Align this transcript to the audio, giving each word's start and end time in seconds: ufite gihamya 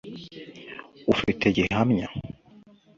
ufite 1.13 1.45
gihamya 1.57 2.07